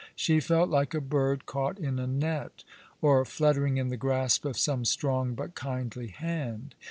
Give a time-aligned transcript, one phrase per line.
[0.15, 2.63] She felt like a bird caught in a net,
[3.03, 6.73] or fluttering in the grasp of some strong but kindly hand.